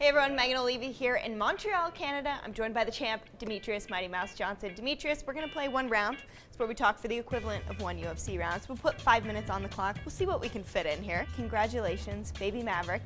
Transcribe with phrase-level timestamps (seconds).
[0.00, 2.40] Hey everyone, Megan Olivi here in Montreal, Canada.
[2.42, 4.72] I'm joined by the champ, Demetrius Mighty Mouse Johnson.
[4.74, 6.16] Demetrius, we're gonna play one round.
[6.48, 8.62] It's where we talk for the equivalent of one UFC round.
[8.62, 9.98] So we'll put five minutes on the clock.
[10.02, 11.26] We'll see what we can fit in here.
[11.36, 13.02] Congratulations, baby Maverick.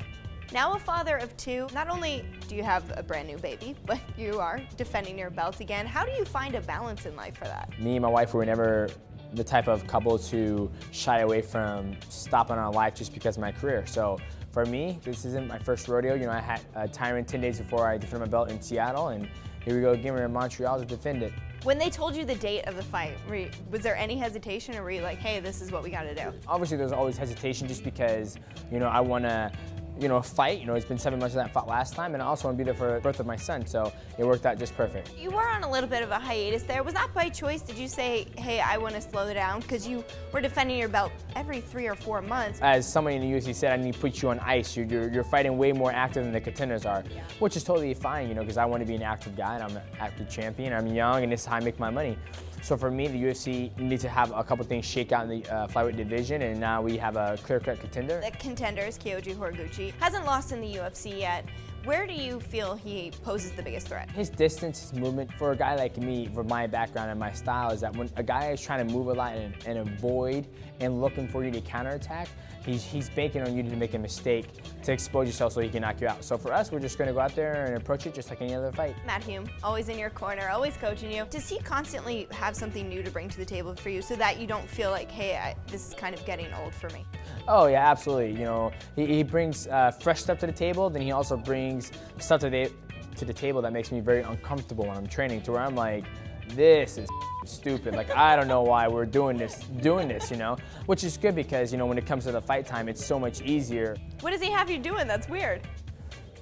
[0.52, 3.98] Now a father of two, not only do you have a brand new baby, but
[4.16, 5.86] you are defending your belt again.
[5.86, 7.76] How do you find a balance in life for that?
[7.80, 8.88] Me and my wife were never
[9.32, 13.50] the type of couple to shy away from stopping our life just because of my
[13.50, 13.84] career.
[13.84, 14.20] So
[14.54, 16.14] for me, this isn't my first rodeo.
[16.14, 18.62] You know, I had uh, a Tyrant 10 days before I defended my belt in
[18.62, 19.28] Seattle, and
[19.64, 20.14] here we go again.
[20.14, 21.32] We're in Montreal to defend it.
[21.64, 24.84] When they told you the date of the fight, you, was there any hesitation, or
[24.84, 26.32] were you like, "Hey, this is what we got to do"?
[26.46, 28.36] Obviously, there's always hesitation, just because
[28.70, 29.50] you know I want to
[29.98, 30.61] you know, fight.
[30.61, 32.59] You know, it's been seven months since I fought last time, and I also want
[32.59, 35.17] to be there for the birth of my son, so it worked out just perfect.
[35.17, 36.83] You were on a little bit of a hiatus there.
[36.83, 37.62] Was that by choice?
[37.62, 39.61] Did you say, hey, I want to slow down?
[39.61, 42.59] Because you were defending your belt every three or four months.
[42.62, 44.77] As somebody in the UFC said, I need to put you on ice.
[44.77, 47.23] You're, you're, you're fighting way more active than the contenders are, yeah.
[47.39, 49.62] which is totally fine, you know, because I want to be an active guy, and
[49.62, 50.73] I'm an active champion.
[50.73, 52.17] I'm young, and this is how I make my money.
[52.64, 55.53] So for me, the UFC needs to have a couple things shake out in the
[55.53, 58.23] uh, flyweight division, and now we have a clear-cut contender.
[58.25, 59.83] The contender is Kyoji Horiguchi.
[60.00, 61.44] Hasn't lost in the UFC yet.
[61.84, 64.10] Where do you feel he poses the biggest threat?
[64.12, 65.30] His distance, his movement.
[65.34, 68.22] For a guy like me, for my background and my style, is that when a
[68.22, 70.46] guy is trying to move a lot and, and avoid
[70.80, 72.28] and looking for you to counterattack,
[72.64, 74.46] he's, he's banking on you to make a mistake
[74.82, 76.24] to expose yourself so he can knock you out.
[76.24, 78.40] So for us, we're just going to go out there and approach it just like
[78.40, 78.96] any other fight.
[79.05, 81.27] Matt Hume, always in your corner, always coaching you.
[81.28, 84.40] Does he constantly have something new to bring to the table for you so that
[84.40, 87.05] you don't feel like, hey, I, this is kind of getting old for me?
[87.46, 88.32] Oh yeah, absolutely.
[88.32, 90.88] You know, he, he brings uh, fresh stuff to the table.
[90.88, 92.70] Then he also brings stuff to the
[93.17, 95.42] to the table that makes me very uncomfortable when I'm training.
[95.42, 96.05] To where I'm like,
[96.48, 97.08] this is
[97.44, 97.94] stupid.
[97.94, 100.30] Like I don't know why we're doing this, doing this.
[100.30, 102.89] You know, which is good because you know when it comes to the fight time,
[102.89, 103.97] it's so much easier.
[104.20, 105.06] What does he have you doing?
[105.06, 105.62] That's weird.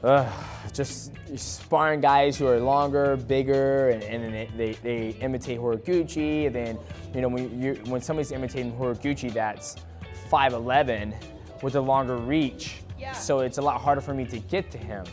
[0.02, 0.28] Uh,
[0.72, 6.46] just sparring guys who are longer, bigger, and, and they, they, they, imitate Horiguchi.
[6.46, 6.78] And then,
[7.14, 9.76] you know, when, you, when somebody's imitating Horiguchi that's
[10.28, 11.14] 5'11
[11.62, 12.78] with a longer reach.
[13.02, 13.12] Yeah.
[13.14, 15.04] So it's a lot harder for me to get to him.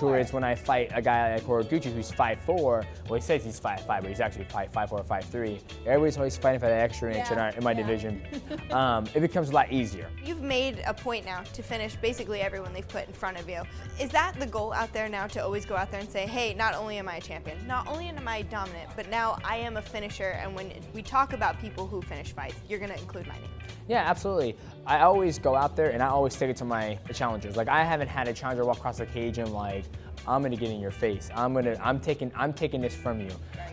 [0.00, 3.86] Whereas when I fight a guy like Horiguchi who's 5'4", well he says he's 5'5",
[3.86, 5.60] but he's actually 5'4", 5'3".
[5.86, 7.32] Everybody's always fighting for that extra inch yeah.
[7.32, 7.76] in, our, in, my yeah.
[7.76, 8.22] division.
[8.70, 10.08] um, it becomes a lot easier.
[10.24, 13.62] You've made a point now to finish basically everyone they've put in front of you.
[14.00, 16.54] Is that the goal out there now to always go out there and say, hey,
[16.54, 19.76] not only am I a champion, not only am I dominant, but now I am
[19.76, 23.26] a finisher, and when we talk about people who finish fights, you're going to include
[23.26, 23.50] my name.
[23.88, 24.56] Yeah, absolutely.
[24.86, 27.56] I always go out there and I always take it to my challengers.
[27.56, 29.84] Like I haven't had a challenger walk across the cage and like
[30.26, 31.30] I'm gonna get in your face.
[31.34, 33.30] I'm gonna I'm taking I'm taking this from you.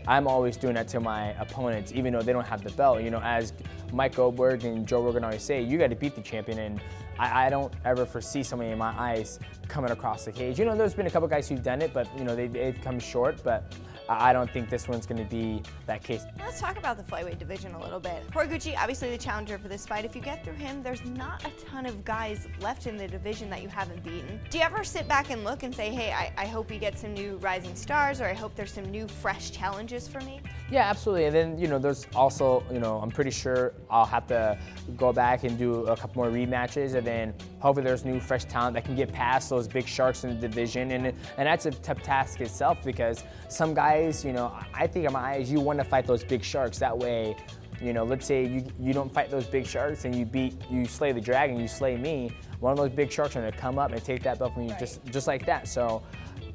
[0.08, 3.02] I'm always doing that to my opponents, even though they don't have the belt.
[3.02, 3.54] You know, as
[3.92, 6.82] Mike Goldberg and Joe Rogan always say, you got to beat the champion, and
[7.20, 10.58] I, I, don't ever foresee somebody in my eyes coming across the cage.
[10.58, 12.80] You know, there's been a couple guys who've done it, but you know they, they've
[12.82, 13.44] come short.
[13.44, 13.74] But
[14.10, 16.24] I don't think this one's going to be that case.
[16.40, 18.28] Let's talk about the flyweight division a little bit.
[18.32, 20.04] Horiguchi, obviously the challenger for this fight.
[20.04, 23.52] If you get through him, there's not a ton of guys left in the division
[23.52, 24.40] that you haven't beaten.
[24.50, 26.98] Do you ever sit back and look and say, hey, I, I hope we get
[26.98, 30.42] some new rising stars, or I hope there's some new fresh challenges for me?
[30.72, 31.26] Yeah, absolutely.
[31.26, 34.58] And then, you know, there's also, you know, I'm pretty sure I'll have to
[34.98, 38.76] go back and do a couple more rematches, and then hopefully there's new fresh talent
[38.76, 40.92] that can get past those big sharks in the division.
[40.92, 45.14] And, and that's a tough task itself because some guys you know, I think in
[45.14, 46.80] my eyes, you want to fight those big sharks.
[46.80, 47.36] That way,
[47.82, 50.86] you know, let's say you, you don't fight those big sharks and you beat, you
[50.86, 53.80] slay the dragon, you slay me, one of those big sharks are going to come
[53.80, 54.80] up and take that belt from you right.
[54.80, 55.68] just, just like that.
[55.68, 56.04] So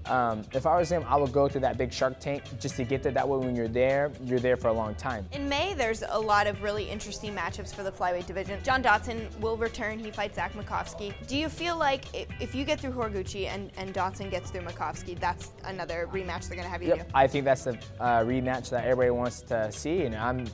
[0.07, 2.85] um, if I was him, I would go to that big Shark Tank just to
[2.85, 3.13] get there.
[3.13, 5.27] That way, when you're there, you're there for a long time.
[5.33, 8.61] In May, there's a lot of really interesting matchups for the flyweight division.
[8.63, 9.99] John Dodson will return.
[9.99, 11.15] He fights Zach Makovsky.
[11.27, 15.19] Do you feel like if you get through Horiguchi and, and Dodson gets through Makovsky,
[15.19, 16.99] that's another rematch they're going to have you yep.
[16.99, 17.05] do?
[17.15, 20.47] I think that's the uh, rematch that everybody wants to see, and I'm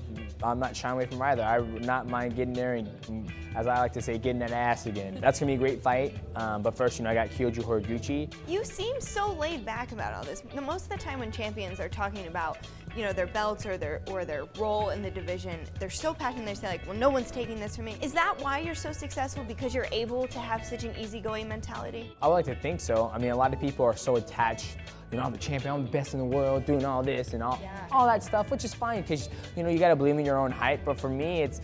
[0.43, 1.43] I'm not shying away from either.
[1.43, 4.87] I would not mind getting there and, as I like to say, getting that ass
[4.87, 5.19] again.
[5.21, 6.17] That's going to be a great fight.
[6.37, 8.33] Um, but first, you know, I got Kyoji Horiguchi.
[8.49, 10.45] You seem so laid back about all this.
[10.55, 12.59] Most of the time when champions are talking about,
[12.97, 16.47] you know, their belts or their or their role in the division, they're so passionate.
[16.47, 18.93] They say like, "Well, no one's taking this from me." Is that why you're so
[18.93, 19.43] successful?
[19.43, 22.15] Because you're able to have such an easygoing mentality?
[22.23, 23.11] I would like to think so.
[23.13, 24.77] I mean, a lot of people are so attached
[25.11, 27.43] you know, I'm the champion, I'm the best in the world, doing all this and
[27.43, 27.87] all, yeah.
[27.91, 30.39] all that stuff, which is fine because, you know, you got to believe in your
[30.39, 30.85] own hype.
[30.85, 31.61] But for me, it's,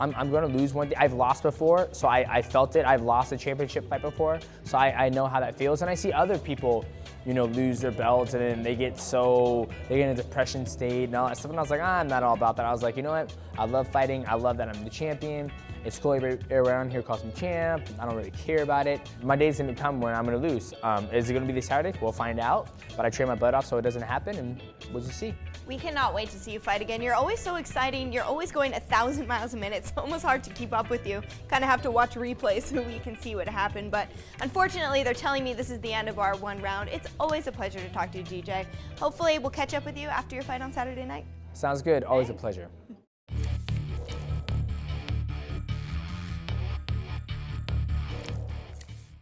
[0.00, 0.94] I'm, I'm going to lose one day.
[0.96, 2.86] I've lost before, so I, I felt it.
[2.86, 5.82] I've lost a championship fight before, so I, I know how that feels.
[5.82, 6.84] And I see other people,
[7.28, 10.64] you know, lose their belts and then they get so, they get in a depression
[10.64, 11.50] state and all that stuff.
[11.50, 12.64] And I was like, ah, I'm not all about that.
[12.64, 13.36] I was like, you know what?
[13.58, 14.24] I love fighting.
[14.26, 15.52] I love that I'm the champion.
[15.84, 16.14] It's cool
[16.50, 17.86] around here calls me champ.
[17.98, 19.02] I don't really care about it.
[19.22, 20.72] My day's gonna come when I'm gonna lose.
[20.82, 21.96] Um, is it gonna be this Saturday?
[22.00, 22.70] We'll find out.
[22.96, 25.34] But I train my butt off so it doesn't happen, and we'll just see.
[25.68, 27.02] We cannot wait to see you fight again.
[27.02, 28.10] You're always so exciting.
[28.10, 29.68] You're always going a thousand miles a minute.
[29.88, 31.22] It's almost hard to keep up with you.
[31.48, 33.90] Kind of have to watch replays so we can see what happened.
[33.90, 34.08] But
[34.40, 36.88] unfortunately, they're telling me this is the end of our one round.
[36.88, 38.66] It's always a pleasure to talk to you, DJ.
[38.98, 41.26] Hopefully, we'll catch up with you after your fight on Saturday night.
[41.52, 42.02] Sounds good.
[42.02, 42.68] Always a pleasure.